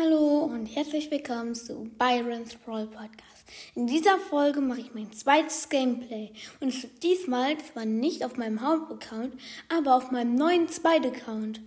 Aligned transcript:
Hallo 0.00 0.44
und 0.44 0.66
herzlich 0.66 1.10
willkommen 1.10 1.56
zu 1.56 1.90
Byron's 1.98 2.54
Brawl 2.54 2.86
Podcast. 2.86 3.48
In 3.74 3.88
dieser 3.88 4.16
Folge 4.18 4.60
mache 4.60 4.78
ich 4.78 4.94
mein 4.94 5.10
zweites 5.10 5.68
Gameplay 5.68 6.30
und 6.60 6.68
es 6.68 6.84
wird 6.84 7.02
diesmal 7.02 7.58
zwar 7.58 7.84
nicht 7.84 8.24
auf 8.24 8.36
meinem 8.36 8.62
Hauptaccount, 8.62 9.34
aber 9.68 9.96
auf 9.96 10.12
meinem 10.12 10.36
neuen 10.36 10.68
zweiten 10.68 11.08
Account. 11.08 11.60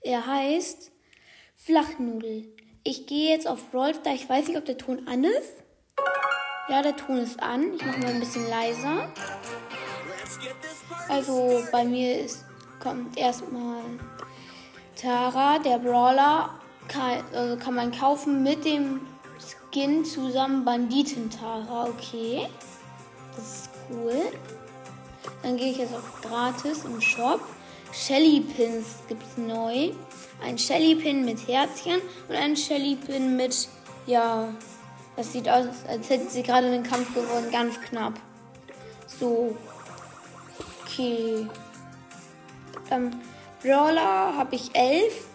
Er 0.00 0.26
heißt 0.26 0.90
Flachnudel. 1.54 2.52
Ich 2.82 3.06
gehe 3.06 3.30
jetzt 3.30 3.46
auf 3.46 3.70
Brawl 3.70 3.94
Star. 3.94 4.12
Ich 4.12 4.28
weiß 4.28 4.48
nicht, 4.48 4.58
ob 4.58 4.64
der 4.64 4.78
Ton 4.78 5.06
an 5.06 5.22
ist. 5.22 5.52
Ja, 6.68 6.82
der 6.82 6.96
Ton 6.96 7.18
ist 7.18 7.40
an. 7.40 7.74
Ich 7.76 7.86
mache 7.86 8.00
mal 8.00 8.08
ein 8.08 8.18
bisschen 8.18 8.48
leiser. 8.48 9.08
Also 11.08 11.62
bei 11.70 11.84
mir 11.84 12.22
ist, 12.22 12.44
kommt 12.80 13.16
erstmal 13.16 13.84
Tara, 14.96 15.60
der 15.60 15.78
Brawler 15.78 16.58
kann, 16.88 17.22
also 17.34 17.56
kann 17.56 17.74
man 17.74 17.92
kaufen 17.92 18.42
mit 18.42 18.64
dem 18.64 19.00
Skin 19.38 20.04
zusammen 20.04 20.64
Banditentara. 20.64 21.88
Okay. 21.88 22.48
Das 23.36 23.44
ist 23.44 23.70
cool. 23.90 24.20
Dann 25.42 25.56
gehe 25.56 25.70
ich 25.70 25.78
jetzt 25.78 25.94
auf 25.94 26.20
gratis 26.22 26.84
im 26.84 27.00
Shop. 27.00 27.40
Shelly 27.92 28.40
Pins 28.40 28.86
gibt 29.08 29.22
es 29.22 29.38
neu. 29.38 29.92
Ein 30.42 30.58
Shelly 30.58 30.94
Pin 30.94 31.24
mit 31.24 31.46
Herzchen 31.46 32.00
und 32.28 32.34
ein 32.34 32.56
Shelly 32.56 32.96
Pin 32.96 33.36
mit, 33.36 33.68
ja, 34.06 34.48
das 35.16 35.32
sieht 35.32 35.48
aus, 35.48 35.66
als 35.88 36.10
hätten 36.10 36.28
sie 36.28 36.42
gerade 36.42 36.70
den 36.70 36.82
Kampf 36.82 37.14
gewonnen. 37.14 37.50
Ganz 37.50 37.80
knapp. 37.80 38.14
So. 39.06 39.56
Okay. 40.84 41.46
Ähm, 42.90 43.10
Brawler 43.62 44.36
habe 44.36 44.54
ich 44.54 44.74
elf. 44.74 45.27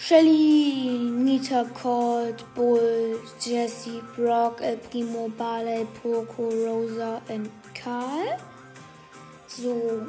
Shelly, 0.00 1.10
Nita 1.10 1.64
Colt, 1.74 2.44
Bull, 2.54 3.20
Jesse, 3.40 4.00
Brock, 4.14 4.60
El 4.60 4.76
Primo, 4.76 5.28
Barley, 5.36 5.84
Poco, 6.00 6.48
Rosa 6.48 7.20
und 7.28 7.50
Karl. 7.74 8.38
So, 9.48 10.06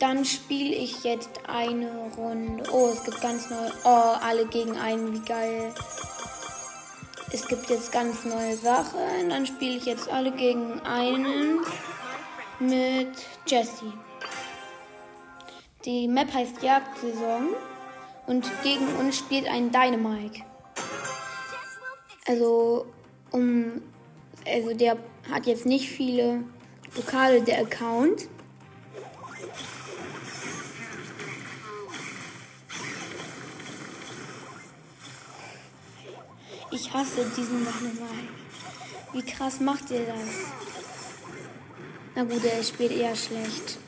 dann 0.00 0.24
spiele 0.24 0.74
ich 0.74 1.04
jetzt 1.04 1.30
eine 1.46 1.92
Runde. 2.16 2.64
Oh, 2.72 2.90
es 2.92 3.04
gibt 3.04 3.20
ganz 3.20 3.48
neue. 3.50 3.70
Oh, 3.84 4.16
alle 4.20 4.46
gegen 4.46 4.76
einen, 4.76 5.12
wie 5.14 5.24
geil. 5.24 5.72
Es 7.30 7.46
gibt 7.46 7.70
jetzt 7.70 7.92
ganz 7.92 8.24
neue 8.24 8.56
Sachen. 8.56 9.28
Dann 9.28 9.46
spiele 9.46 9.76
ich 9.76 9.86
jetzt 9.86 10.10
alle 10.10 10.32
gegen 10.32 10.80
einen 10.80 11.60
mit 12.58 13.12
Jesse. 13.46 13.92
Die 15.84 16.08
Map 16.08 16.34
heißt 16.34 16.62
Jagdsaison 16.62 17.54
und 18.26 18.50
gegen 18.62 18.86
uns 18.96 19.18
spielt 19.18 19.46
ein 19.46 19.70
Dynamite. 19.70 20.42
Also, 22.26 22.86
um, 23.30 23.82
also 24.46 24.74
der 24.74 24.96
hat 25.30 25.46
jetzt 25.46 25.66
nicht 25.66 25.88
viele 25.88 26.44
Pokale, 26.94 27.42
der 27.42 27.60
Account. 27.60 28.28
Ich 36.70 36.92
hasse 36.92 37.24
diesen 37.36 37.58
Dynamite. 37.58 38.28
Wie 39.12 39.22
krass 39.22 39.60
macht 39.60 39.90
ihr 39.90 40.06
das? 40.06 40.52
Na 42.16 42.24
gut, 42.24 42.44
er 42.44 42.62
spielt 42.62 42.92
eher 42.92 43.14
schlecht. 43.14 43.78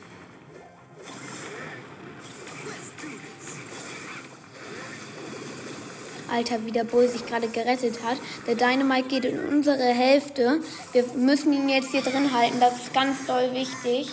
Alter, 6.29 6.65
wie 6.65 6.71
der 6.71 6.83
Bull 6.83 7.07
sich 7.07 7.25
gerade 7.25 7.47
gerettet 7.47 8.03
hat. 8.03 8.17
Der 8.47 8.55
Dynamite 8.55 9.07
geht 9.07 9.25
in 9.25 9.39
unsere 9.39 9.83
Hälfte. 9.83 10.61
Wir 10.91 11.05
müssen 11.15 11.53
ihn 11.53 11.69
jetzt 11.69 11.91
hier 11.91 12.01
drin 12.01 12.33
halten. 12.33 12.59
Das 12.59 12.75
ist 12.75 12.93
ganz 12.93 13.25
doll 13.25 13.53
wichtig. 13.53 14.09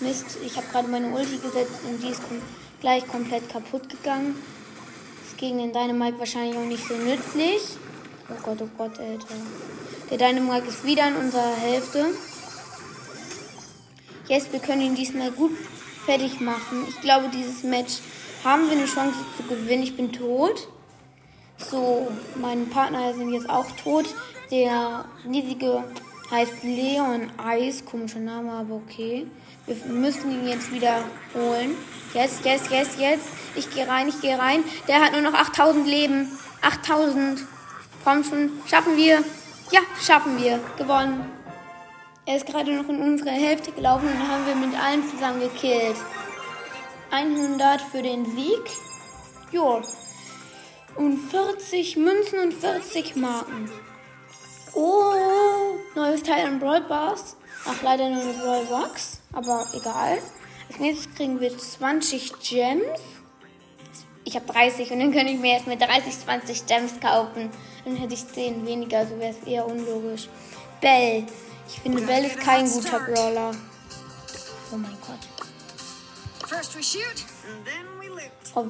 Mist, 0.00 0.36
ich 0.44 0.56
habe 0.56 0.66
gerade 0.70 0.88
meine 0.88 1.08
Ulti 1.08 1.38
gesetzt 1.38 1.80
und 1.88 2.02
die 2.02 2.08
ist 2.08 2.22
kom 2.28 2.40
gleich 2.80 3.06
komplett 3.08 3.48
kaputt 3.48 3.88
gegangen. 3.88 4.36
Ist 5.26 5.38
gegen 5.38 5.58
den 5.58 5.72
Dynamite 5.72 6.18
wahrscheinlich 6.18 6.56
auch 6.56 6.64
nicht 6.64 6.86
so 6.86 6.94
nützlich. 6.94 7.62
Oh 8.28 8.34
Gott, 8.42 8.58
oh 8.60 8.68
Gott, 8.76 8.98
Alter. 8.98 9.34
Der 10.10 10.18
Dynamite 10.18 10.68
ist 10.68 10.84
wieder 10.84 11.08
in 11.08 11.16
unserer 11.16 11.54
Hälfte. 11.56 12.06
Yes, 14.28 14.46
wir 14.52 14.60
können 14.60 14.82
ihn 14.82 14.94
diesmal 14.94 15.32
gut 15.32 15.50
fertig 16.04 16.40
machen. 16.40 16.84
Ich 16.88 17.00
glaube, 17.00 17.28
dieses 17.28 17.64
Match 17.64 17.94
haben 18.44 18.66
wir 18.70 18.76
eine 18.76 18.86
Chance 18.86 19.18
zu 19.36 19.42
gewinnen. 19.42 19.82
Ich 19.82 19.96
bin 19.96 20.12
tot. 20.12 20.68
So, 21.58 22.08
meine 22.36 22.66
Partner 22.66 23.14
sind 23.14 23.32
jetzt 23.32 23.50
auch 23.50 23.66
tot. 23.72 24.06
Der 24.52 25.06
riesige 25.28 25.82
heißt 26.30 26.62
Leon 26.62 27.30
Eis. 27.44 27.84
Komischer 27.84 28.20
Name, 28.20 28.52
aber 28.52 28.74
okay. 28.74 29.26
Wir 29.66 29.74
müssen 29.92 30.30
ihn 30.30 30.46
jetzt 30.46 30.72
wieder 30.72 31.02
holen. 31.34 31.74
Yes, 32.14 32.40
yes, 32.44 32.62
yes, 32.70 32.88
yes. 32.98 33.20
Ich 33.56 33.68
gehe 33.74 33.88
rein, 33.88 34.08
ich 34.08 34.20
gehe 34.20 34.38
rein. 34.38 34.62
Der 34.86 35.00
hat 35.00 35.12
nur 35.12 35.22
noch 35.22 35.34
8000 35.34 35.84
Leben. 35.84 36.28
8000. 36.62 37.40
Komm 38.04 38.22
schon, 38.22 38.50
schaffen 38.68 38.96
wir. 38.96 39.24
Ja, 39.70 39.80
schaffen 40.00 40.38
wir. 40.38 40.60
Gewonnen. 40.76 41.30
Er 42.24 42.36
ist 42.36 42.46
gerade 42.46 42.72
noch 42.72 42.88
in 42.88 43.00
unsere 43.00 43.30
Hälfte 43.30 43.72
gelaufen 43.72 44.08
und 44.08 44.28
haben 44.28 44.46
wir 44.46 44.54
mit 44.54 44.78
allen 44.78 45.08
zusammen 45.08 45.40
gekillt. 45.40 45.96
100 47.10 47.80
für 47.80 48.02
den 48.02 48.24
Sieg. 48.24 48.62
Jo. 49.52 49.82
Und 50.96 51.18
40 51.30 51.96
Münzen 51.96 52.40
und 52.40 52.54
40 52.54 53.16
Marken. 53.16 53.70
Oh, 54.74 55.14
neues 55.94 56.22
Teil 56.22 56.46
an 56.46 56.58
Brawl 56.58 56.82
Bars. 56.82 57.36
Ach, 57.64 57.82
leider 57.82 58.08
nur 58.08 58.22
eine 58.22 58.32
Brawl 58.34 58.64
Box. 58.66 59.20
Aber 59.32 59.66
egal. 59.72 60.18
Als 60.68 60.78
nächstes 60.78 61.14
kriegen 61.14 61.40
wir 61.40 61.56
20 61.56 62.32
Gems. 62.40 63.00
Ich 64.24 64.34
habe 64.34 64.52
30 64.52 64.90
und 64.90 64.98
dann 65.00 65.12
könnte 65.12 65.32
ich 65.32 65.38
mir 65.38 65.54
jetzt 65.54 65.66
mit 65.66 65.80
30, 65.80 66.18
20 66.18 66.66
Gems 66.66 67.00
kaufen. 67.00 67.50
Dann 67.86 67.94
hätte 67.94 68.14
ich 68.14 68.26
10 68.26 68.66
weniger, 68.66 68.98
also 68.98 69.16
wäre 69.16 69.30
es 69.30 69.46
eher 69.46 69.64
unlogisch. 69.64 70.28
Bell. 70.80 71.24
Ich 71.68 71.78
finde, 71.78 72.02
Bell 72.02 72.24
ist 72.24 72.40
kein 72.40 72.68
guter 72.68 72.98
Brawler. 72.98 73.52
Oh 74.72 74.76
mein 74.76 74.96
Gott. 75.00 75.20
Oh, 78.56 78.64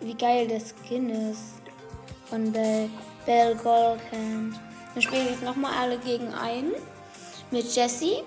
wie 0.00 0.14
geil 0.14 0.48
der 0.48 0.60
Skin 0.60 1.10
ist. 1.10 1.60
Von 2.30 2.50
Bell. 2.50 2.88
Bell 3.26 3.54
Goldhand. 3.56 4.58
Dann 4.94 5.02
spiele 5.02 5.24
ich 5.24 5.30
jetzt 5.32 5.42
nochmal 5.42 5.72
alle 5.78 5.98
gegen 5.98 6.32
einen. 6.32 6.72
Mit 7.50 7.76
Jessie. 7.76 8.24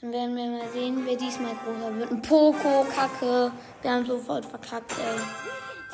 Dann 0.00 0.10
werden 0.10 0.34
wir 0.34 0.46
mal 0.46 0.72
sehen, 0.72 1.02
wer 1.06 1.14
diesmal 1.14 1.54
großer 1.64 1.96
wird. 1.96 2.10
Ein 2.10 2.20
Poco, 2.20 2.84
Kacke. 2.92 3.52
Wir 3.80 3.92
haben 3.92 4.06
sofort 4.06 4.44
verkackt, 4.44 4.90
ey. 4.98 5.20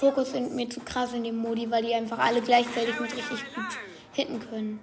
Pokos 0.00 0.32
sind 0.32 0.54
mir 0.54 0.70
zu 0.70 0.80
krass 0.80 1.12
in 1.12 1.24
dem 1.24 1.36
Modi, 1.36 1.70
weil 1.70 1.82
die 1.82 1.94
einfach 1.94 2.18
alle 2.18 2.40
gleichzeitig 2.40 2.98
mit 2.98 3.14
richtig 3.14 3.44
gut 3.54 3.66
hitten 4.20 4.40
können. 4.50 4.80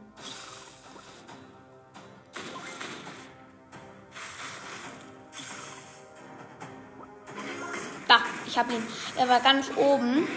Da, 8.07 8.19
ich 8.47 8.57
hab 8.57 8.71
ihn. 8.71 8.81
Er 9.17 9.29
war 9.29 9.39
ganz 9.41 9.69
oben. 9.75 10.27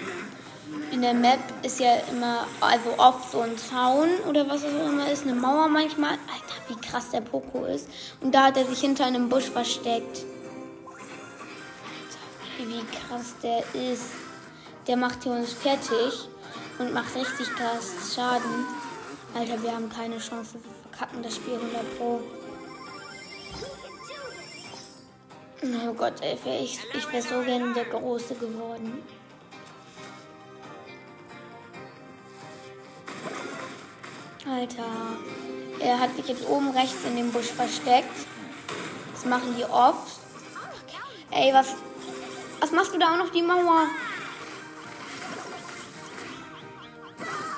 In 0.92 1.02
der 1.02 1.14
Map 1.14 1.40
ist 1.62 1.80
ja 1.80 1.94
immer, 2.10 2.46
also 2.60 2.94
oft 2.98 3.32
so 3.32 3.40
ein 3.40 3.56
Zaun 3.56 4.08
oder 4.28 4.48
was 4.48 4.64
auch 4.64 4.88
immer 4.88 5.10
ist, 5.10 5.22
eine 5.22 5.34
Mauer 5.34 5.68
manchmal. 5.68 6.12
Alter, 6.12 6.60
wie 6.68 6.86
krass 6.86 7.10
der 7.10 7.22
Poco 7.22 7.64
ist. 7.64 7.88
Und 8.20 8.34
da 8.34 8.46
hat 8.46 8.56
er 8.56 8.66
sich 8.66 8.80
hinter 8.80 9.06
einem 9.06 9.28
Busch 9.28 9.50
versteckt. 9.50 10.24
Alter, 12.42 12.70
wie 12.70 12.84
krass 12.96 13.34
der 13.42 13.60
ist. 13.92 14.10
Der 14.86 14.96
macht 14.96 15.22
hier 15.22 15.32
uns 15.32 15.52
fertig 15.52 16.28
und 16.78 16.92
macht 16.92 17.14
richtig 17.14 17.48
krass 17.54 18.14
Schaden. 18.14 18.79
Alter, 19.34 19.62
wir 19.62 19.72
haben 19.72 19.88
keine 19.88 20.18
Chance. 20.18 20.54
Wir 20.54 20.90
verkacken 20.90 21.22
das 21.22 21.36
Spiel 21.36 21.54
100 21.54 21.98
Pro. 21.98 22.20
Oh 25.62 25.92
Gott, 25.92 26.14
ey, 26.20 26.36
ich, 26.64 26.78
ich 26.94 27.12
wäre 27.12 27.22
so 27.22 27.42
gerne 27.42 27.72
der 27.74 27.84
Große 27.84 28.34
geworden. 28.34 29.02
Alter, 34.48 34.84
er 35.78 36.00
hat 36.00 36.16
sich 36.16 36.26
jetzt 36.26 36.48
oben 36.48 36.70
rechts 36.70 37.04
in 37.06 37.16
dem 37.16 37.30
Busch 37.30 37.52
versteckt. 37.52 38.26
Das 39.12 39.24
machen 39.26 39.54
die 39.56 39.64
oft. 39.64 40.18
Ey, 41.30 41.52
was, 41.54 41.76
was 42.58 42.72
machst 42.72 42.92
du 42.92 42.98
da 42.98 43.12
auch 43.12 43.18
noch 43.18 43.30
die 43.30 43.42
Mauer? 43.42 43.86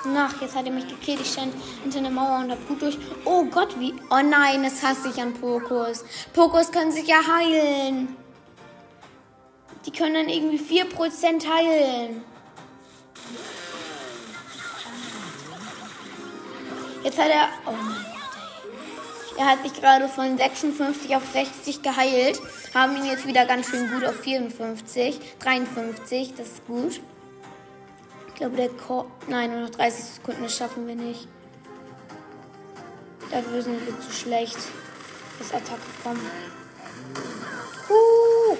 Nach, 0.05 0.41
jetzt 0.41 0.55
hat 0.55 0.65
er 0.65 0.71
mich 0.71 0.87
gekillt. 0.87 1.21
Ich 1.21 1.31
stand 1.31 1.53
hinter 1.81 1.99
einer 1.99 2.09
Mauer 2.09 2.39
und 2.39 2.51
hab 2.51 2.67
gut 2.67 2.81
durch. 2.81 2.97
Oh 3.23 3.45
Gott, 3.45 3.79
wie. 3.79 3.93
Oh 4.09 4.21
nein, 4.21 4.63
das 4.63 4.83
hasse 4.83 5.09
ich 5.09 5.21
an 5.21 5.33
Pokos. 5.33 6.03
Pokos 6.33 6.71
können 6.71 6.91
sich 6.91 7.07
ja 7.07 7.21
heilen. 7.25 8.15
Die 9.85 9.91
können 9.91 10.15
dann 10.15 10.29
irgendwie 10.29 10.59
4% 10.59 11.47
heilen. 11.47 12.23
Jetzt 17.03 17.17
hat 17.17 17.29
er. 17.29 17.49
Oh 17.65 17.71
mein 17.71 17.95
Gott. 17.95 18.13
Er 19.37 19.45
hat 19.47 19.63
sich 19.63 19.73
gerade 19.73 20.07
von 20.07 20.37
56 20.37 21.15
auf 21.15 21.23
60 21.31 21.81
geheilt. 21.81 22.39
Haben 22.73 22.97
ihn 22.97 23.05
jetzt 23.05 23.25
wieder 23.25 23.45
ganz 23.45 23.69
schön 23.69 23.89
gut 23.91 24.05
auf 24.05 24.19
54. 24.19 25.19
53, 25.39 26.33
das 26.35 26.47
ist 26.47 26.67
gut. 26.67 27.01
Ich 28.33 28.39
glaube, 28.39 28.55
der 28.55 28.69
Ko 28.69 29.05
Nein, 29.27 29.51
nur 29.51 29.61
noch 29.61 29.69
30 29.69 30.03
Sekunden, 30.03 30.43
das 30.43 30.57
schaffen 30.57 30.87
wir 30.87 30.95
nicht. 30.95 31.27
Dafür 33.29 33.61
sind 33.61 33.85
wir 33.85 33.99
zu 33.99 34.11
schlecht. 34.11 34.57
Bis 35.37 35.53
Attacke 35.53 35.81
kommen. 36.03 36.29
Huh. 37.89 38.57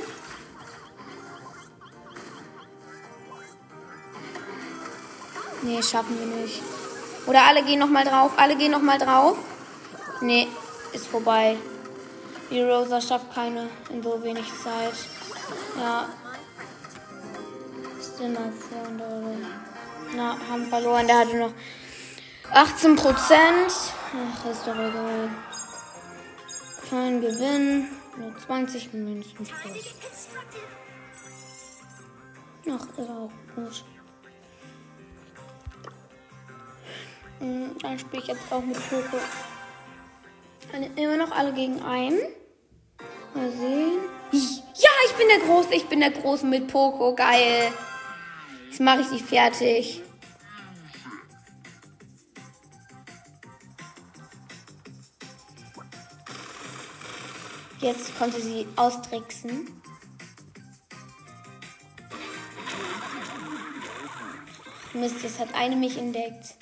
Nee, 5.64 5.82
schaffen 5.82 6.20
wir 6.20 6.42
nicht. 6.42 6.62
Oder 7.26 7.44
alle 7.44 7.64
gehen 7.64 7.80
nochmal 7.80 8.04
drauf. 8.04 8.32
Alle 8.38 8.56
gehen 8.56 8.72
nochmal 8.72 9.00
drauf. 9.00 9.38
Nee, 10.22 10.48
ist 10.92 11.08
vorbei. 11.08 11.58
Die 12.52 12.62
Rosa 12.62 13.02
schafft 13.02 13.34
keine 13.34 13.70
in 13.90 14.04
so 14.04 14.22
wenig 14.24 14.46
Zeit. 14.64 14.94
Ja. 15.80 16.10
Immer 18.20 18.52
vorne 18.52 19.04
oder? 19.04 19.38
Na, 20.16 20.38
haben 20.50 20.66
verloren. 20.68 21.08
Der 21.08 21.20
hatte 21.20 21.38
noch 21.38 21.52
18 22.52 22.96
Prozent. 22.96 23.72
Ach, 23.72 24.46
ist 24.50 24.68
doch 24.68 24.76
egal. 24.76 25.30
Kein 26.90 27.22
Gewinn. 27.22 27.88
Nur 28.18 28.38
20 28.38 28.94
Münzen. 28.94 29.48
Ach, 32.70 32.98
ist 32.98 33.10
auch 33.10 33.32
gut. 33.56 33.84
Hm, 37.40 37.76
dann 37.82 38.00
spiele 38.00 38.22
ich 38.22 38.28
jetzt 38.28 38.52
auch 38.52 38.62
mit 38.62 38.78
Poco. 38.90 39.18
Immer 40.96 41.18
noch 41.18 41.32
alle 41.32 41.52
gegen 41.54 41.82
einen. 41.82 42.20
Mal 43.34 43.52
sehen. 43.52 44.00
Ja, 44.32 44.90
ich 45.08 45.14
bin 45.14 45.28
der 45.28 45.40
Große. 45.40 45.74
Ich 45.74 45.88
bin 45.88 46.00
der 46.00 46.12
Große 46.12 46.46
mit 46.46 46.68
Poco. 46.68 47.16
Geil. 47.16 47.74
Jetzt 48.74 48.82
mache 48.82 49.02
ich 49.02 49.08
sie 49.08 49.20
fertig. 49.20 50.02
Jetzt 57.80 58.18
konnte 58.18 58.42
sie 58.42 58.66
austricksen. 58.76 59.68
Mist, 64.96 65.22
jetzt 65.22 65.38
hat 65.38 65.54
eine 65.54 65.76
mich 65.76 65.96
entdeckt. 66.00 66.56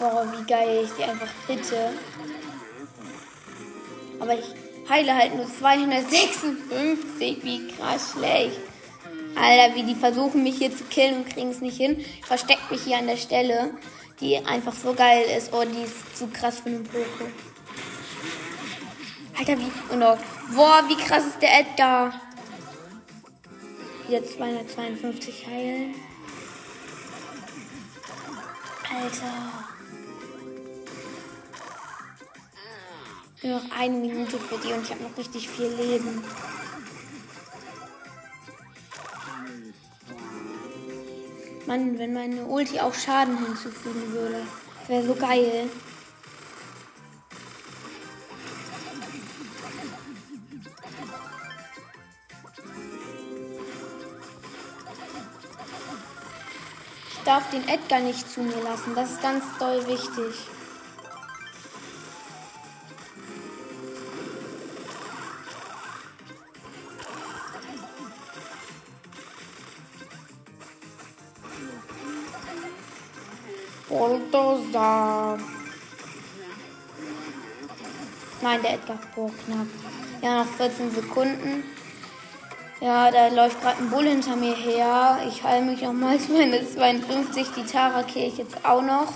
Boah, 0.00 0.32
wie 0.36 0.44
geil 0.50 0.82
ich 0.82 0.90
die 0.94 1.04
einfach 1.04 1.30
hitte. 1.46 1.92
Aber 4.24 4.38
ich 4.38 4.46
heile 4.88 5.14
halt 5.14 5.34
nur 5.34 5.46
256. 5.46 7.44
Wie 7.44 7.68
krass 7.68 8.12
schlecht. 8.12 8.58
Alter, 9.36 9.74
wie 9.74 9.82
die 9.82 9.94
versuchen 9.94 10.42
mich 10.42 10.56
hier 10.56 10.74
zu 10.74 10.84
killen 10.84 11.16
und 11.16 11.28
kriegen 11.28 11.50
es 11.50 11.60
nicht 11.60 11.76
hin. 11.76 11.98
Ich 11.98 12.24
verstecke 12.24 12.62
mich 12.70 12.84
hier 12.84 12.96
an 12.96 13.06
der 13.06 13.18
Stelle, 13.18 13.74
die 14.20 14.38
einfach 14.38 14.72
so 14.72 14.94
geil 14.94 15.26
ist. 15.36 15.52
Oh, 15.52 15.62
die 15.62 15.82
ist 15.82 16.16
zu 16.16 16.28
krass 16.28 16.60
für 16.60 16.70
einen 16.70 16.84
Poco. 16.84 17.28
Alter, 19.38 19.58
wie. 19.58 19.92
Und 19.92 20.02
oh, 20.02 20.16
boah, 20.54 20.82
wie 20.88 20.96
krass 20.96 21.26
ist 21.26 21.42
der 21.42 21.60
Edgar. 21.60 22.18
Jetzt 24.08 24.38
252 24.38 25.46
heilen. 25.46 25.94
Alter. 28.90 29.73
Nur 33.44 33.60
noch 33.60 33.78
eine 33.78 33.98
Minute 33.98 34.38
für 34.38 34.56
die 34.56 34.72
und 34.72 34.84
ich 34.84 34.90
habe 34.90 35.02
noch 35.02 35.18
richtig 35.18 35.50
viel 35.50 35.66
Leben. 35.66 36.24
Mann, 41.66 41.98
wenn 41.98 42.14
meine 42.14 42.46
Ulti 42.46 42.80
auch 42.80 42.94
Schaden 42.94 43.36
hinzufügen 43.36 44.12
würde, 44.12 44.46
wäre 44.88 45.06
so 45.06 45.14
geil. 45.14 45.68
Ich 57.12 57.24
darf 57.26 57.50
den 57.50 57.68
Edgar 57.68 58.00
nicht 58.00 58.30
zu 58.30 58.40
mir 58.40 58.62
lassen, 58.62 58.94
das 58.94 59.12
ist 59.12 59.22
ganz 59.22 59.44
doll 59.58 59.86
wichtig. 59.86 60.34
Bulldozer. 73.94 75.38
Nein, 78.42 78.62
der 78.62 78.74
Edgar. 78.74 78.98
Boah, 79.14 79.30
knapp. 79.44 79.68
Ja, 80.20 80.42
noch 80.42 80.52
14 80.52 80.90
Sekunden. 80.90 81.62
Ja, 82.80 83.12
da 83.12 83.28
läuft 83.28 83.62
gerade 83.62 83.78
ein 83.78 83.90
Bull 83.90 84.08
hinter 84.08 84.34
mir 84.34 84.56
her. 84.56 85.20
Ich 85.28 85.44
heile 85.44 85.64
mich 85.64 85.80
nochmal. 85.80 86.18
Meine 86.28 86.68
52. 86.68 87.52
Die 87.56 87.64
Tara 87.64 88.02
kill 88.02 88.26
ich 88.26 88.38
jetzt 88.38 88.64
auch 88.64 88.82
noch. 88.82 89.12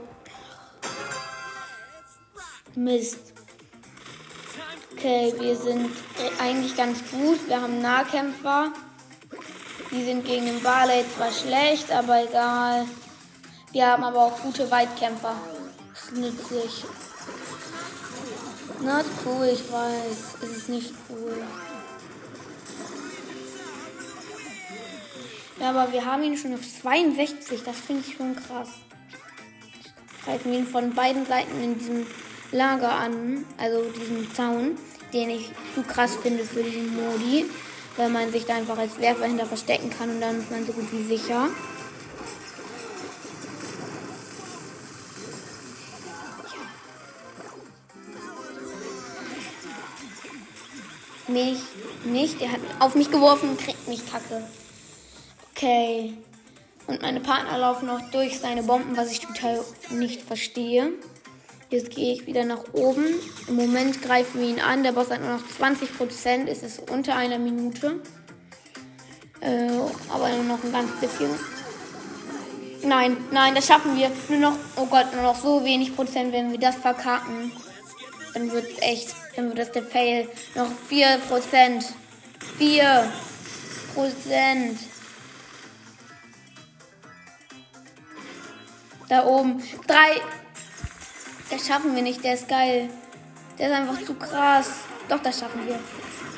Mist. 2.75 3.33
Okay, 4.93 5.35
wir 5.39 5.57
sind 5.57 5.91
eigentlich 6.39 6.77
ganz 6.77 6.99
gut. 7.11 7.49
Wir 7.49 7.61
haben 7.63 7.81
Nahkämpfer. 7.81 8.73
Die 9.91 10.05
sind 10.05 10.25
gegen 10.25 10.47
den 10.47 10.63
Barley 10.63 11.05
zwar 11.17 11.33
schlecht, 11.33 11.91
aber 11.91 12.23
egal. 12.23 12.87
Wir 13.73 13.89
haben 13.89 14.05
aber 14.05 14.21
auch 14.21 14.41
gute 14.41 14.71
Weitkämpfer. 14.71 15.35
Das 15.93 16.05
ist 16.05 16.17
nützlich. 16.17 16.85
Not 18.83 19.05
cool, 19.25 19.51
ich 19.53 19.71
weiß. 19.71 20.37
Es 20.43 20.57
ist 20.57 20.69
nicht 20.69 20.95
cool. 21.09 21.43
Ja, 25.61 25.71
aber 25.71 25.93
wir 25.93 26.05
haben 26.05 26.23
ihn 26.23 26.37
schon 26.37 26.55
auf 26.55 26.61
62. 26.83 27.63
Das 27.65 27.77
finde 27.77 28.05
ich 28.07 28.17
schon 28.17 28.37
krass. 28.37 28.69
Greifen 30.25 30.55
ihn 30.55 30.67
von 30.67 30.95
beiden 30.95 31.27
Seiten 31.27 31.63
in 31.63 31.79
diesem 31.79 32.07
Lager 32.53 32.93
an. 32.93 33.45
Also 33.59 33.91
diesen 33.91 34.33
Zaun, 34.35 34.79
den 35.13 35.31
ich 35.31 35.51
zu 35.75 35.83
krass 35.83 36.17
finde 36.23 36.45
für 36.45 36.63
diesen 36.63 36.95
Modi 36.95 37.47
weil 37.97 38.09
man 38.09 38.33
sich 38.33 38.47
da 38.47 38.55
einfach 38.55 38.79
als 38.79 38.99
Werfer 38.99 39.27
hinter 39.27 39.47
verstecken 39.47 39.91
kann 39.91 40.11
und 40.11 40.21
dann 40.21 40.41
ist 40.41 40.51
man 40.51 40.67
so 40.67 40.73
gut 40.73 40.91
wie 40.93 41.05
sicher. 41.05 41.49
Mich 51.29 51.61
nicht. 52.05 52.41
Er 52.41 52.53
hat 52.53 52.61
auf 52.81 52.95
mich 52.95 53.11
geworfen 53.11 53.51
und 53.51 53.61
kriegt 53.61 53.87
mich 53.87 54.05
kacke. 54.11 54.43
Okay. 55.55 56.15
Und 56.87 57.03
meine 57.03 57.21
Partner 57.21 57.59
laufen 57.59 57.87
noch 57.87 58.11
durch 58.11 58.41
seine 58.41 58.65
Bomben, 58.65 58.97
was 58.97 59.13
ich 59.13 59.21
total 59.21 59.61
nicht 59.91 60.23
verstehe. 60.23 60.93
Jetzt 61.71 61.91
gehe 61.91 62.13
ich 62.13 62.27
wieder 62.27 62.45
nach 62.45 62.65
oben. 62.73 63.07
Im 63.47 63.55
Moment 63.55 64.03
greifen 64.03 64.41
wir 64.41 64.49
ihn 64.49 64.61
an. 64.61 64.83
Der 64.83 64.91
Boss 64.91 65.09
hat 65.09 65.21
nur 65.21 65.37
noch 65.37 65.45
20%. 65.45 66.49
Es 66.49 66.65
ist 66.65 66.91
unter 66.91 67.15
einer 67.15 67.39
Minute. 67.39 68.03
Äh, 69.41 69.71
aber 70.13 70.31
nur 70.31 70.45
noch 70.45 70.65
ein 70.65 70.73
ganz 70.73 70.91
bisschen. 71.01 71.31
Nein, 72.83 73.17
nein, 73.31 73.55
das 73.55 73.69
schaffen 73.69 73.97
wir. 73.97 74.11
Nur 74.29 74.51
noch, 74.51 74.59
oh 74.77 74.87
Gott, 74.87 75.15
nur 75.15 75.23
noch 75.23 75.41
so 75.41 75.65
wenig 75.65 75.95
Prozent, 75.95 76.33
wenn 76.33 76.51
wir 76.51 76.59
das 76.59 76.75
verkacken. 76.75 77.53
Dann 78.35 78.51
wird 78.51 78.67
es 78.73 78.83
echt, 78.83 79.15
dann 79.37 79.49
wird 79.49 79.59
das 79.59 79.71
der 79.71 79.85
Fail. 79.85 80.29
Noch 80.57 80.71
4 80.89 81.19
Prozent. 81.29 81.85
4 82.59 83.13
Prozent. 83.95 84.79
Da 89.09 89.25
oben. 89.25 89.63
3. 89.87 89.97
Das 91.51 91.67
schaffen 91.67 91.97
wir 91.97 92.03
nicht, 92.03 92.23
der 92.23 92.35
ist 92.35 92.49
geil. 92.49 92.89
Der 93.59 93.69
ist 93.69 93.75
einfach 93.75 94.05
zu 94.05 94.15
krass. 94.15 94.71
Doch, 95.09 95.21
das 95.21 95.41
schaffen 95.41 95.67
wir. 95.67 95.79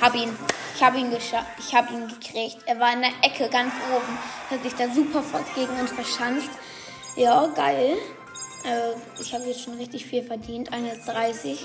Hab 0.00 0.14
ihn. 0.14 0.30
Ich 0.74 0.82
hab 0.82 0.96
ihn 0.96 1.10
geschafft. 1.10 1.46
Ich 1.58 1.74
hab 1.74 1.90
ihn 1.90 2.08
gekriegt. 2.08 2.58
Er 2.64 2.80
war 2.80 2.92
in 2.94 3.02
der 3.02 3.10
Ecke 3.22 3.48
ganz 3.50 3.74
oben. 3.94 4.18
Hat 4.50 4.62
sich 4.62 4.74
da 4.74 4.88
super 4.88 5.22
gegen 5.54 5.78
uns 5.78 5.92
verschanzt. 5.92 6.50
Ja, 7.14 7.46
geil. 7.54 7.98
Äh, 8.64 9.20
ich 9.20 9.34
habe 9.34 9.44
jetzt 9.44 9.62
schon 9.62 9.74
richtig 9.74 10.06
viel 10.06 10.22
verdient. 10.22 10.72
1,30. 10.72 11.58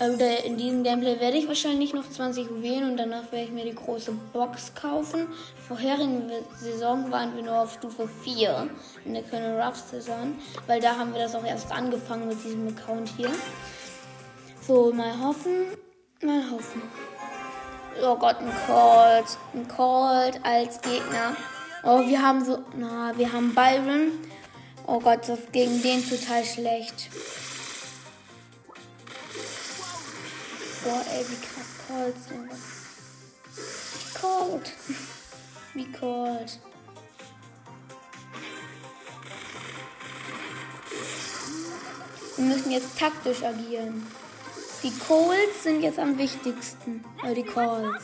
Ähm, 0.00 0.18
der, 0.18 0.44
in 0.44 0.56
diesem 0.56 0.82
Gameplay 0.82 1.20
werde 1.20 1.36
ich 1.36 1.46
wahrscheinlich 1.48 1.92
noch 1.92 2.08
20 2.08 2.48
Juwelen 2.48 2.90
und 2.90 2.96
danach 2.96 3.30
werde 3.30 3.44
ich 3.44 3.50
mir 3.50 3.64
die 3.64 3.74
große 3.74 4.12
Box 4.32 4.74
kaufen. 4.74 5.26
Vorherigen 5.68 6.30
Saison 6.58 7.10
waren 7.10 7.36
wir 7.36 7.42
nur 7.42 7.60
auf 7.60 7.74
Stufe 7.74 8.08
4 8.24 8.68
in 9.04 9.14
der 9.14 9.22
Colonel 9.22 9.60
Ruffs 9.60 9.90
Saison, 9.90 10.34
weil 10.66 10.80
da 10.80 10.96
haben 10.96 11.12
wir 11.12 11.20
das 11.20 11.34
auch 11.34 11.44
erst 11.44 11.70
angefangen 11.70 12.28
mit 12.28 12.42
diesem 12.42 12.68
Account 12.68 13.10
hier. 13.16 13.30
So, 14.66 14.92
mal 14.92 15.18
hoffen, 15.20 15.66
mal 16.22 16.42
hoffen. 16.50 16.82
Oh 18.02 18.16
Gott, 18.16 18.36
ein 18.40 18.52
Colt, 18.66 19.38
ein 19.54 19.68
Colt 19.68 20.40
als 20.42 20.80
Gegner. 20.80 21.36
Oh, 21.84 22.06
wir 22.06 22.22
haben 22.22 22.44
so, 22.44 22.58
na, 22.76 23.12
wir 23.16 23.32
haben 23.32 23.54
Byron. 23.54 24.12
Oh 24.86 24.98
Gott, 24.98 25.20
das 25.22 25.40
ist 25.40 25.52
gegen 25.52 25.82
den 25.82 26.08
total 26.08 26.44
schlecht. 26.44 27.10
Boah, 30.84 31.04
ey, 31.12 31.24
wie 31.28 31.36
krass 31.36 31.72
Colt 31.86 32.14
sind. 32.28 32.50
Wie 33.94 34.18
Colt. 34.18 34.72
Wie 35.74 35.92
Colt. 35.92 36.58
Wir 42.36 42.44
müssen 42.44 42.72
jetzt 42.72 42.98
taktisch 42.98 43.44
agieren. 43.44 44.04
Die 44.82 44.90
Calls 44.90 45.62
sind 45.62 45.82
jetzt 45.82 46.00
am 46.00 46.18
wichtigsten. 46.18 47.04
Oder 47.22 47.34
die 47.34 47.44
Calls. 47.44 48.02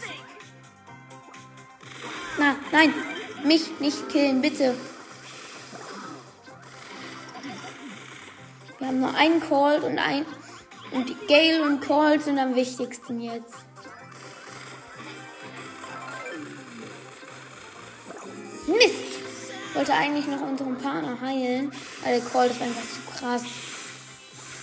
Na, 2.38 2.54
nein. 2.70 2.94
Mich 3.44 3.80
nicht 3.80 4.08
killen, 4.08 4.40
bitte. 4.40 4.76
Wir 8.78 8.87
haben 8.87 9.00
nur 9.00 9.14
einen 9.14 9.40
Call 9.40 9.80
und 9.80 9.99
ein. 9.99 10.25
Und 10.90 11.28
Gale 11.28 11.62
und 11.62 11.80
Call 11.80 12.21
sind 12.21 12.38
am 12.38 12.54
wichtigsten 12.54 13.21
jetzt. 13.21 13.57
Mist! 18.66 19.75
Wollte 19.75 19.92
eigentlich 19.92 20.26
noch 20.26 20.40
unseren 20.40 20.76
Partner 20.78 21.21
heilen, 21.21 21.73
weil 22.02 22.21
der 22.21 22.28
Call 22.28 22.49
ist 22.49 22.61
einfach 22.61 22.83
zu 22.83 23.18
krass. 23.18 23.42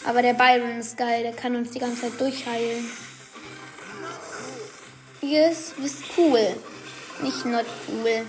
Aber 0.05 0.21
der 0.21 0.33
Byron 0.33 0.79
ist 0.79 0.97
geil, 0.97 1.23
der 1.23 1.33
kann 1.33 1.55
uns 1.55 1.71
die 1.71 1.79
ganze 1.79 2.01
Zeit 2.01 2.19
durchheilen. 2.19 2.85
Yes, 5.21 5.73
ist 5.83 6.03
cool. 6.17 6.55
Nicht 7.21 7.45
not 7.45 7.65
cool. 7.87 8.25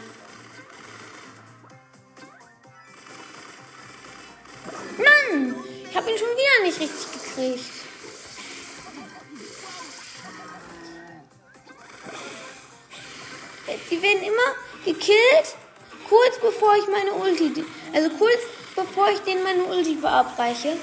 Mann! 4.96 5.54
Ich 5.90 5.96
habe 5.96 6.10
ihn 6.10 6.18
schon 6.18 6.28
wieder 6.28 6.62
nicht 6.64 6.80
richtig 6.80 7.12
gekriegt. 7.12 7.75
Denen 19.26 19.42
meine 19.42 19.64
Ulti 19.64 19.96
verabreiche. 19.96 20.76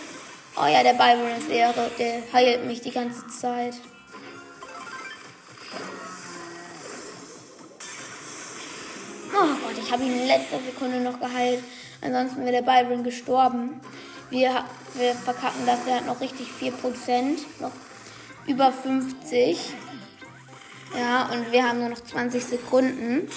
Oh 0.55 0.67
ja, 0.67 0.83
der 0.83 0.93
Byron 0.93 1.31
ist 1.37 1.49
Ehre. 1.49 1.89
Der 1.97 2.21
heilt 2.31 2.65
mich 2.65 2.81
die 2.81 2.91
ganze 2.91 3.27
Zeit. 3.27 3.75
Oh 9.33 9.47
Gott, 9.65 9.77
ich 9.81 9.91
habe 9.91 10.03
ihn 10.03 10.19
in 10.19 10.27
letzter 10.27 10.59
Sekunde 10.59 10.99
noch 10.99 11.19
geheilt. 11.19 11.63
Ansonsten 12.01 12.41
wäre 12.41 12.61
der 12.61 12.61
Byron 12.61 13.03
gestorben. 13.03 13.81
Wir, 14.29 14.63
wir 14.93 15.15
verkacken 15.15 15.65
das. 15.65 15.83
Der 15.85 15.95
hat 15.95 16.05
noch 16.05 16.21
richtig 16.21 16.47
4%. 16.61 17.37
Noch 17.59 17.71
über 18.45 18.71
50. 18.71 19.57
Ja, 20.95 21.29
und 21.33 21.51
wir 21.51 21.67
haben 21.67 21.79
nur 21.79 21.89
noch 21.89 22.03
20 22.03 22.43
Sekunden. 22.43 23.27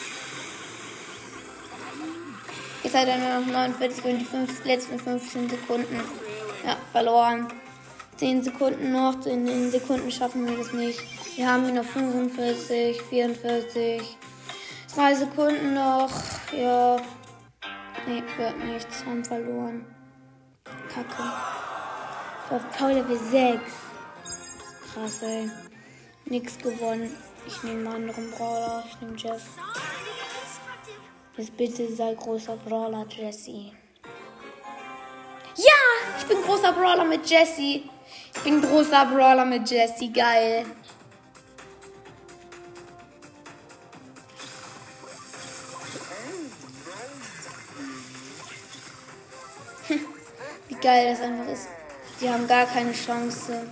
Jetzt 2.87 2.97
hat 2.97 3.09
er 3.09 3.19
nur 3.19 3.41
noch 3.41 3.53
49 3.53 4.05
und 4.05 4.19
die 4.21 4.25
fünf, 4.25 4.65
letzten 4.65 5.01
15 5.01 5.51
Sekunden. 5.51 6.01
Ja, 6.65 6.77
verloren. 6.93 7.49
10 8.15 8.45
Sekunden 8.45 8.93
noch. 8.93 9.27
In 9.27 9.45
den 9.45 9.73
Sekunden 9.73 10.09
schaffen 10.09 10.47
wir 10.47 10.57
das 10.57 10.73
nicht. 10.73 11.01
Wir 11.37 11.51
haben 11.51 11.65
hier 11.65 11.75
noch 11.75 11.85
45, 11.85 13.03
44. 13.03 14.17
3 14.95 15.15
Sekunden 15.17 15.75
noch. 15.75 16.13
Ja. 16.57 16.99
Nee, 18.07 18.23
wird 18.37 18.65
nichts. 18.65 19.05
Haben 19.05 19.25
verloren. 19.25 19.85
Kacke. 20.89 21.25
Auf 22.51 22.71
Power 22.79 22.93
Level 22.93 23.19
6. 23.19 23.61
Krass, 24.95 25.23
ey. 25.23 25.51
Nix 26.27 26.57
gewonnen. 26.59 27.11
Ich 27.49 27.65
nehme 27.65 27.81
einen 27.81 28.09
anderen 28.09 28.31
Brawler. 28.31 28.85
Ich 28.89 29.01
nehme 29.01 29.17
Jeff. 29.17 29.43
Jetzt 31.37 31.55
bitte 31.55 31.95
sei 31.95 32.15
großer 32.15 32.57
Brawler, 32.57 33.05
Jesse. 33.11 33.73
Ja! 35.57 35.75
Ich 36.19 36.25
bin 36.25 36.41
großer 36.43 36.73
Brawler 36.73 37.05
mit 37.05 37.29
Jesse. 37.29 37.83
Ich 38.35 38.43
bin 38.43 38.63
großer 38.63 39.05
Brawler 39.05 39.45
mit 39.45 39.71
Jesse. 39.71 40.11
Geil. 40.11 40.65
Wie 50.69 50.75
geil 50.77 51.11
das 51.11 51.21
einfach 51.21 51.53
ist. 51.53 51.69
Die 52.19 52.31
haben 52.31 52.49
gar 52.49 52.65
keine 52.65 52.93
Chance. 52.95 53.67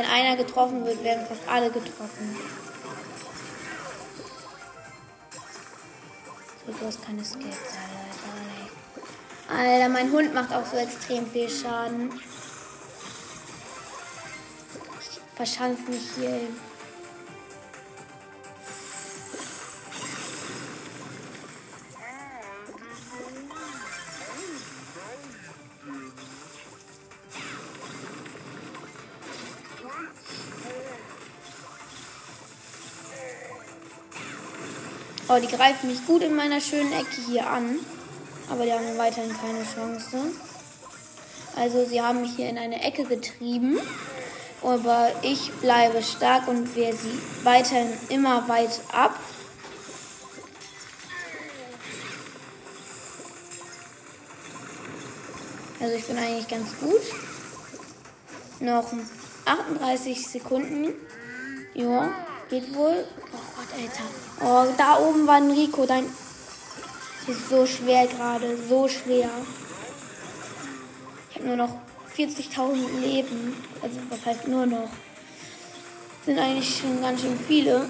Wenn 0.00 0.08
einer 0.08 0.34
getroffen 0.34 0.86
wird, 0.86 1.04
werden 1.04 1.26
fast 1.26 1.46
alle 1.46 1.70
getroffen. 1.70 2.34
So, 6.64 6.72
du 6.72 6.86
hast 6.86 7.04
keine 7.04 7.22
Skills, 7.22 7.44
Alter. 9.50 9.62
Alter, 9.62 9.88
mein 9.90 10.10
Hund 10.10 10.32
macht 10.32 10.54
auch 10.54 10.64
so 10.64 10.78
extrem 10.78 11.30
viel 11.30 11.50
Schaden. 11.50 12.18
Ich 15.02 15.20
verschanze 15.36 15.82
mich 15.90 16.08
hier. 16.16 16.48
Oh, 35.32 35.38
die 35.38 35.46
greifen 35.46 35.88
mich 35.88 36.04
gut 36.06 36.24
in 36.24 36.34
meiner 36.34 36.60
schönen 36.60 36.92
Ecke 36.92 37.20
hier 37.28 37.48
an. 37.48 37.78
Aber 38.48 38.64
die 38.64 38.72
haben 38.72 38.98
weiterhin 38.98 39.32
keine 39.32 39.62
Chance. 39.62 40.32
Also 41.54 41.84
sie 41.84 42.02
haben 42.02 42.22
mich 42.22 42.34
hier 42.34 42.48
in 42.48 42.58
eine 42.58 42.82
Ecke 42.82 43.04
getrieben. 43.04 43.78
Aber 44.60 45.12
ich 45.22 45.52
bleibe 45.60 46.02
stark 46.02 46.48
und 46.48 46.74
wehre 46.74 46.96
sie 46.96 47.16
weiterhin 47.44 47.92
immer 48.08 48.48
weit 48.48 48.80
ab. 48.92 49.20
Also 55.78 55.94
ich 55.94 56.06
bin 56.06 56.18
eigentlich 56.18 56.48
ganz 56.48 56.70
gut. 56.80 57.02
Noch 58.58 58.92
38 59.44 60.26
Sekunden. 60.26 60.92
Ja, 61.74 62.12
geht 62.48 62.74
wohl. 62.74 63.06
Oh, 63.32 63.80
Alter. 63.80 64.29
Oh, 64.42 64.64
da 64.76 64.98
oben 64.98 65.26
war 65.26 65.36
ein 65.36 65.50
Rico. 65.50 65.84
Dein. 65.84 66.06
Ist 67.26 67.48
so 67.48 67.66
schwer 67.66 68.06
gerade. 68.06 68.56
So 68.68 68.88
schwer. 68.88 69.28
Ich 71.30 71.36
habe 71.36 71.46
nur 71.46 71.56
noch 71.56 71.76
40.000 72.16 73.00
Leben. 73.00 73.54
Also, 73.82 73.96
was 74.08 74.24
heißt 74.24 74.48
nur 74.48 74.66
noch? 74.66 74.88
Sind 76.24 76.38
eigentlich 76.38 76.80
schon 76.80 77.00
ganz 77.02 77.20
schön 77.20 77.38
viele. 77.38 77.76
Alter, 77.76 77.88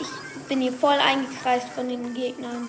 ich 0.00 0.08
bin 0.48 0.60
hier 0.60 0.72
voll 0.72 0.98
eingekreist 0.98 1.68
von 1.68 1.88
den 1.88 2.14
Gegnern. 2.14 2.68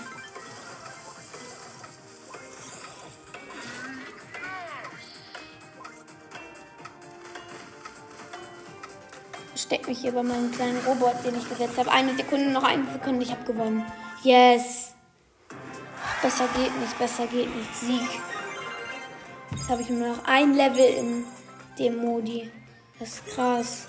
Verstecke 9.70 9.92
mich 9.92 10.00
hier 10.00 10.12
bei 10.14 10.24
meinem 10.24 10.52
kleinen 10.52 10.80
Robot, 10.84 11.24
den 11.24 11.38
ich 11.38 11.48
gesetzt 11.48 11.78
habe. 11.78 11.92
Eine 11.92 12.16
Sekunde, 12.16 12.50
noch 12.50 12.64
eine 12.64 12.92
Sekunde, 12.92 13.24
ich 13.24 13.30
habe 13.30 13.44
gewonnen. 13.46 13.86
Yes. 14.24 14.94
Besser 16.24 16.48
geht 16.56 16.76
nicht, 16.80 16.98
besser 16.98 17.28
geht 17.28 17.56
nicht. 17.56 17.76
Sieg. 17.76 18.10
Jetzt 19.52 19.70
habe 19.70 19.84
ich 19.84 19.90
nur 19.90 20.08
noch 20.08 20.26
ein 20.26 20.56
Level 20.56 20.84
in 20.84 21.24
dem 21.78 21.98
Modi. 21.98 22.50
Das 22.98 23.10
ist 23.10 23.28
krass. 23.28 23.88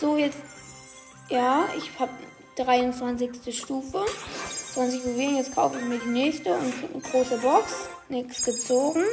So, 0.00 0.16
jetzt. 0.16 0.38
Ja, 1.28 1.66
ich 1.76 1.90
habe 1.98 2.12
23. 2.56 3.58
Stufe. 3.58 4.06
20 4.72 5.04
Juwelen. 5.04 5.36
Jetzt 5.36 5.54
kaufe 5.54 5.78
ich 5.78 5.84
mir 5.84 5.98
die 5.98 6.08
nächste 6.08 6.54
und 6.54 6.72
eine 6.94 7.02
große 7.02 7.36
Box. 7.38 7.90
Nichts 8.08 8.42
gezogen. 8.42 9.04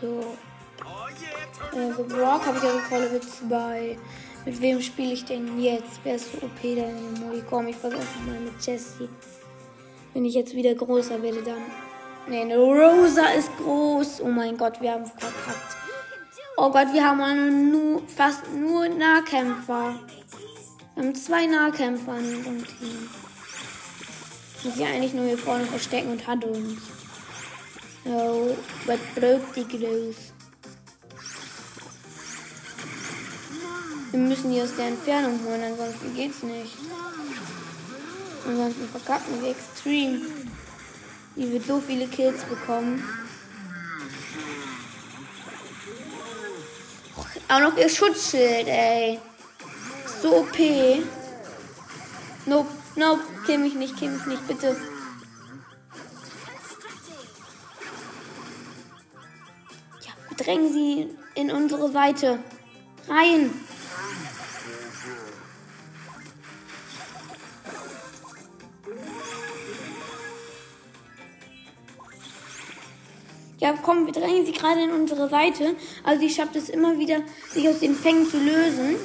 So, 0.00 0.24
also 1.72 2.04
Brock 2.04 2.46
habe 2.46 2.58
ich 2.58 2.64
ja 2.64 2.70
auf 2.70 2.90
Level 2.90 3.20
2. 3.20 3.98
Mit 4.46 4.60
wem 4.60 4.80
spiele 4.80 5.12
ich 5.12 5.24
denn 5.24 5.60
jetzt? 5.60 6.00
Wer 6.02 6.16
ist 6.16 6.32
so 6.32 6.38
OP 6.38 6.62
da 6.62 6.68
in 6.68 7.14
dem 7.14 7.20
Modi? 7.20 7.42
Komm, 7.48 7.68
ich 7.68 7.76
versuche 7.76 8.02
mal 8.26 8.40
mit 8.40 8.60
Jessie. 8.64 9.08
Wenn 10.14 10.24
ich 10.24 10.34
jetzt 10.34 10.54
wieder 10.54 10.74
größer 10.74 11.22
werde, 11.22 11.42
dann. 11.42 11.62
Ne, 12.28 12.42
eine 12.42 12.58
Rosa 12.58 13.26
ist 13.36 13.50
groß. 13.58 14.22
Oh 14.22 14.28
mein 14.28 14.56
Gott, 14.56 14.80
wir 14.80 14.92
haben 14.92 15.06
verkackt. 15.06 15.76
Oh 16.56 16.70
Gott, 16.70 16.92
wir 16.92 17.04
haben 17.04 17.70
nur, 17.70 18.02
fast 18.08 18.42
nur 18.52 18.88
Nahkämpfer. 18.88 19.94
Wir 20.94 21.04
haben 21.04 21.14
zwei 21.14 21.46
Nahkämpfer 21.46 22.18
in 22.18 22.36
unserem 22.36 22.64
Team. 22.66 23.08
Muss 24.64 24.76
ich 24.76 24.84
eigentlich 24.84 25.14
nur 25.14 25.24
hier 25.24 25.38
vorne 25.38 25.64
verstecken 25.64 26.12
und 26.12 26.26
hat 26.26 26.44
uns. 26.44 26.80
Oh, 28.04 28.48
was 28.86 28.98
braucht 29.14 29.56
die 29.56 29.78
groß? 29.78 30.29
Wir 34.10 34.18
müssen 34.18 34.52
die 34.52 34.60
aus 34.60 34.74
der 34.76 34.88
Entfernung 34.88 35.38
holen, 35.46 35.62
ansonsten 35.62 36.14
geht's 36.14 36.42
nicht. 36.42 36.76
Ansonsten 38.46 38.88
verkacken 38.88 39.40
wir 39.40 39.50
extrem. 39.50 40.22
Die 41.36 41.52
wird 41.52 41.66
so 41.66 41.80
viele 41.80 42.08
Kills 42.08 42.42
bekommen. 42.44 43.04
Auch 47.48 47.60
noch 47.60 47.76
ihr 47.76 47.88
Schutzschild, 47.88 48.66
ey. 48.66 49.20
So 50.22 50.38
OP. 50.38 50.58
Nope, 52.46 52.70
nope. 52.96 53.22
Kill 53.46 53.58
mich 53.58 53.74
nicht, 53.74 53.96
kill 53.96 54.10
mich 54.10 54.26
nicht, 54.26 54.46
bitte. 54.48 54.76
Ja, 60.00 60.36
drängen 60.36 60.72
sie 60.72 61.08
in 61.34 61.50
unsere 61.50 61.90
Seite. 61.92 62.38
Rein. 63.08 63.50
Ja, 73.60 73.74
komm, 73.82 74.06
wir 74.06 74.12
drängen 74.12 74.46
sie 74.46 74.52
gerade 74.52 74.82
in 74.82 74.90
unsere 74.90 75.28
Seite. 75.28 75.76
Also 76.02 76.20
sie 76.20 76.30
schafft 76.30 76.56
es 76.56 76.70
immer 76.70 76.98
wieder, 76.98 77.20
sich 77.52 77.68
aus 77.68 77.80
den 77.80 77.94
Fängen 77.94 78.28
zu 78.28 78.38
lösen. 78.38 78.96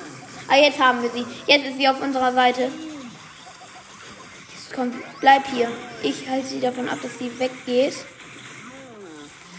Ah, 0.47 0.55
jetzt 0.55 0.79
haben 0.79 1.03
wir 1.03 1.09
sie. 1.09 1.25
Jetzt 1.45 1.67
ist 1.67 1.77
sie 1.77 1.89
auf 1.89 2.01
unserer 2.01 2.31
Seite. 2.31 2.61
Jetzt 2.61 4.73
komm, 4.73 4.93
bleib 5.19 5.45
hier. 5.47 5.69
Ich 6.03 6.29
halte 6.29 6.47
sie 6.47 6.61
davon 6.61 6.87
ab, 6.87 6.99
dass 7.01 7.19
sie 7.19 7.37
weggeht. 7.37 7.95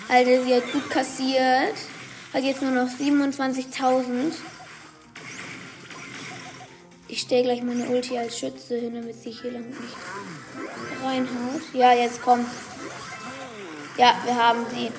Alter, 0.08 0.44
sie 0.44 0.54
hat 0.54 0.72
gut 0.72 0.88
kassiert. 0.88 1.74
Hat 2.32 2.42
jetzt 2.42 2.62
nur 2.62 2.70
noch 2.70 2.88
27.000. 2.88 4.32
Ich 7.08 7.20
stelle 7.20 7.42
gleich 7.42 7.62
meine 7.62 7.86
Ulti 7.88 8.18
als 8.18 8.38
Schütze 8.38 8.76
hin, 8.76 8.94
damit 8.94 9.22
sie 9.22 9.30
hier 9.30 9.52
lang 9.52 9.68
nicht 9.68 9.96
reinhaut. 11.04 11.62
Ja, 11.74 11.92
jetzt 11.92 12.22
komm. 12.22 12.46
Ja, 13.96 14.14
wir 14.24 14.36
haben 14.36 14.66
sie 14.70 14.90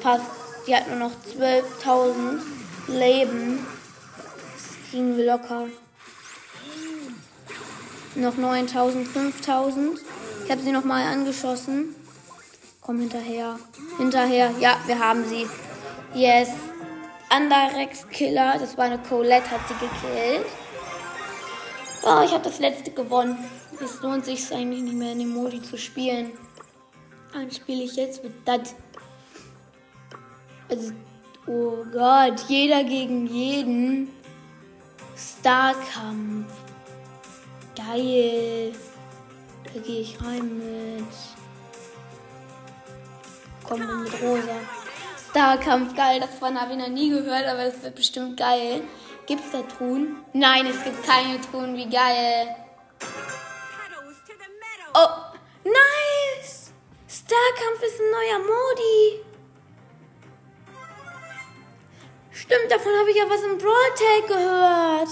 fast. 0.00 0.24
Sie 0.66 0.74
hat 0.74 0.88
nur 0.88 0.98
noch 0.98 1.12
12.000 1.38 2.40
Leben. 2.88 3.66
Das 4.54 4.90
kriegen 4.90 5.16
wir 5.16 5.26
locker. 5.26 5.66
Noch 8.16 8.34
9.000, 8.34 9.06
5.000. 9.06 9.98
Ich 10.44 10.50
habe 10.50 10.62
sie 10.62 10.72
noch 10.72 10.84
mal 10.84 11.04
angeschossen. 11.04 11.94
Komm 12.80 13.00
hinterher. 13.00 13.58
Hinterher. 13.98 14.50
Ja, 14.58 14.78
wir 14.86 14.98
haben 14.98 15.24
sie. 15.28 15.46
Yes. 16.14 16.50
Andarex 17.28 18.08
Killer. 18.08 18.56
Das 18.58 18.76
war 18.76 18.86
eine 18.86 18.98
Colette, 18.98 19.50
hat 19.50 19.60
sie 19.68 19.74
gekillt. 19.74 20.46
Oh, 22.02 22.22
ich 22.24 22.32
habe 22.32 22.44
das 22.44 22.58
letzte 22.58 22.90
gewonnen. 22.90 23.38
Es 23.82 24.00
lohnt 24.02 24.24
sich 24.24 24.52
eigentlich 24.52 24.82
nicht 24.82 24.94
mehr 24.94 25.12
in 25.12 25.20
dem 25.20 25.34
Modi 25.34 25.62
zu 25.62 25.76
spielen. 25.78 26.32
Dann 27.34 27.50
spiele 27.50 27.82
ich 27.82 27.96
jetzt 27.96 28.22
mit 28.22 28.32
das. 28.44 28.76
Also, 30.70 30.92
oh 31.48 31.84
Gott, 31.92 32.40
jeder 32.48 32.84
gegen 32.84 33.26
jeden. 33.26 34.08
Starkampf. 35.16 36.52
Geil. 37.76 38.72
Da 39.64 39.80
gehe 39.80 40.02
ich 40.02 40.16
rein 40.22 40.58
mit. 40.58 41.04
Kommen 43.64 44.04
mit 44.04 44.12
Rosa. 44.22 44.60
Starkampf, 45.30 45.96
geil. 45.96 46.20
Das 46.20 46.38
von 46.38 46.60
habe 46.60 46.74
ich 46.74 46.78
noch 46.78 46.88
nie 46.88 47.10
gehört, 47.10 47.46
aber 47.46 47.64
es 47.64 47.82
wird 47.82 47.96
bestimmt 47.96 48.36
geil. 48.36 48.82
Gibt 49.26 49.44
es 49.44 49.50
da 49.50 49.62
Truhen? 49.62 50.18
Nein, 50.32 50.66
es 50.66 50.84
gibt 50.84 51.02
keine 51.04 51.40
Truhen. 51.40 51.76
Wie 51.76 51.88
geil. 51.88 52.54
Starkampf 57.34 57.82
ist 57.82 58.00
ein 58.00 58.10
neuer 58.10 58.38
Modi. 58.38 59.24
Stimmt, 62.30 62.70
davon 62.70 62.92
habe 62.98 63.10
ich 63.10 63.16
ja 63.16 63.24
was 63.28 63.42
im 63.42 63.58
Brawl 63.58 63.74
Tag 63.96 64.28
gehört. 64.28 65.08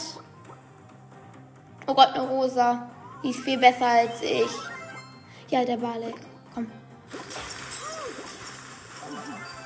Oh 1.87 1.95
Gott, 1.95 2.11
eine 2.15 2.29
Rosa. 2.29 2.91
Die 3.25 3.31
ist 3.31 3.41
viel 3.41 3.59
besser 3.59 3.87
als 3.87 4.23
ich. 4.23 4.51
Ja, 5.49 5.65
der 5.65 5.79
Barley. 5.79 6.15
Komm. 6.55 6.71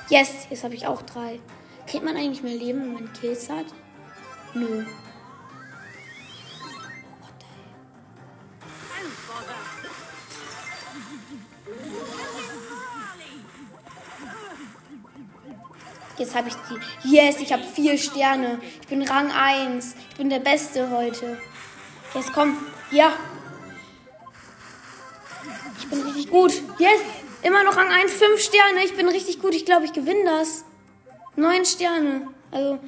Yes, 0.09 0.47
jetzt 0.49 0.63
habe 0.63 0.73
ich 0.73 0.87
auch 0.87 1.01
drei. 1.03 1.39
Kriegt 1.85 2.03
man 2.03 2.15
eigentlich 2.15 2.41
mehr 2.41 2.55
Leben, 2.55 2.81
wenn 2.81 2.93
man 2.93 3.13
Kills 3.13 3.49
hat? 3.49 3.67
Nö. 4.53 4.85
Jetzt 16.17 16.35
habe 16.35 16.49
ich 16.49 16.55
die. 16.55 17.15
Yes, 17.15 17.39
ich 17.39 17.53
habe 17.53 17.63
vier 17.63 17.97
Sterne. 17.97 18.59
Ich 18.81 18.87
bin 18.87 19.03
Rang 19.03 19.31
1. 19.31 19.95
Ich 20.11 20.15
bin 20.17 20.29
der 20.29 20.39
Beste 20.39 20.89
heute. 20.89 21.37
Jetzt 22.13 22.33
komm. 22.33 22.57
Ja. 22.91 23.13
Ich 25.79 25.87
bin 25.87 26.01
richtig 26.01 26.29
gut. 26.29 26.53
Yes. 26.79 27.01
Immer 27.43 27.63
noch 27.63 27.77
Rang 27.77 27.89
1. 27.89 28.11
Fünf 28.13 28.41
Sterne. 28.41 28.83
Ich 28.83 28.95
bin 28.95 29.07
richtig 29.07 29.39
gut. 29.39 29.53
Ich 29.53 29.65
glaube, 29.65 29.85
ich 29.85 29.93
gewinne 29.93 30.25
das. 30.25 30.65
Neun 31.35 31.65
Sterne. 31.65 32.27
Also. 32.51 32.79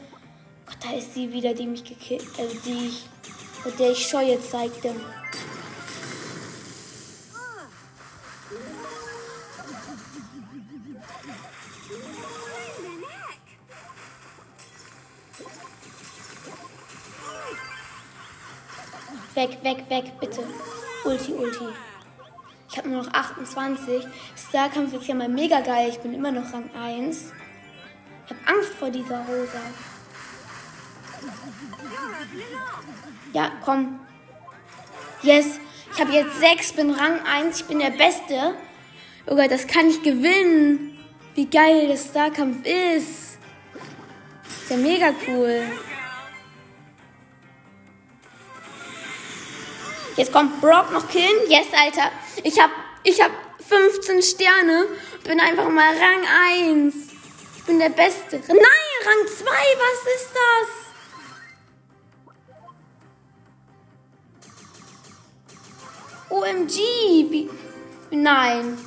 Gott, 0.66 0.78
da 0.82 0.98
ist 0.98 1.14
sie 1.14 1.32
wieder, 1.32 1.54
die 1.54 1.68
mich 1.68 1.84
gekillt. 1.84 2.28
Also 2.38 2.56
die 2.66 2.88
ich. 2.88 3.06
Der 3.78 3.92
ich 3.92 4.08
Scheue 4.08 4.40
zeigte. 4.42 4.96
Weg, 19.40 19.64
weg, 19.64 19.90
weg, 19.90 20.20
bitte. 20.20 20.44
Ulti, 21.06 21.32
Ulti. 21.32 21.64
Ich 22.70 22.78
habe 22.78 22.90
nur 22.90 23.04
noch 23.04 23.14
28. 23.14 24.06
Starkampf 24.36 24.94
ist 24.94 25.08
ja 25.08 25.16
mal 25.16 25.30
mega 25.30 25.62
geil. 25.62 25.88
Ich 25.92 26.00
bin 26.00 26.14
immer 26.14 26.30
noch 26.30 26.52
Rang 26.52 26.70
1. 26.76 27.32
Ich 28.26 28.32
habe 28.32 28.58
Angst 28.58 28.74
vor 28.74 28.90
dieser 28.90 29.20
Rosa. 29.20 29.62
Ja, 33.32 33.50
komm. 33.64 34.02
Yes. 35.22 35.58
Ich 35.94 36.02
habe 36.02 36.12
jetzt 36.12 36.38
6, 36.38 36.74
bin 36.74 36.92
Rang 36.92 37.22
1, 37.26 37.62
ich 37.62 37.66
bin 37.66 37.80
der 37.80 37.92
Beste. 37.92 38.56
Oh 39.26 39.38
Gott, 39.38 39.52
das 39.52 39.66
kann 39.68 39.88
ich 39.88 40.04
gewinnen. 40.04 40.98
Wie 41.36 41.46
geil 41.46 41.88
der 41.88 41.96
Starkampf 41.96 42.66
ist. 42.66 43.38
Ist 44.64 44.70
ja 44.70 44.76
mega 44.76 45.14
cool. 45.30 45.64
Jetzt 50.20 50.34
kommt 50.34 50.60
Brock 50.60 50.92
noch 50.92 51.08
killen. 51.08 51.48
Yes, 51.48 51.68
Alter. 51.72 52.12
Ich 52.44 52.60
hab, 52.60 52.72
ich 53.04 53.22
hab 53.24 53.32
15 53.66 54.22
Sterne. 54.22 54.86
Bin 55.24 55.40
einfach 55.40 55.70
mal 55.70 55.94
Rang 55.94 56.26
1. 56.84 56.94
Ich 57.56 57.64
bin 57.64 57.80
der 57.80 57.88
Beste. 57.88 58.42
Nein, 58.50 58.58
Rang 58.58 59.28
2. 59.28 59.46
Was 59.80 60.04
ist 60.18 60.36
das? 60.36 60.68
OMG. 66.30 66.76
Wie? 67.32 67.50
Nein. 68.12 68.78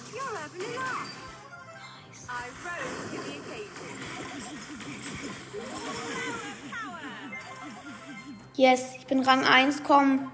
Yes, 8.54 8.96
ich 8.98 9.06
bin 9.06 9.20
Rang 9.20 9.46
1, 9.46 9.82
komm. 9.82 10.31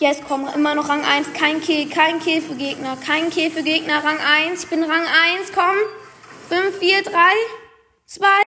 Yes, 0.00 0.22
komm, 0.26 0.48
immer 0.54 0.74
noch 0.74 0.88
Rang 0.88 1.04
1, 1.04 1.34
kein 1.34 1.60
Kill, 1.60 1.86
kein 1.90 2.20
Kill 2.20 2.40
für 2.40 2.54
Gegner, 2.54 2.96
kein 2.96 3.28
Kill 3.28 3.50
für 3.50 3.62
Gegner, 3.62 4.02
Rang 4.02 4.16
1, 4.18 4.64
ich 4.64 4.70
bin 4.70 4.82
Rang 4.82 5.02
1, 5.02 5.52
komm. 5.54 5.76
5, 6.48 6.78
4, 6.78 7.02
3, 7.02 7.12
2. 8.06 8.26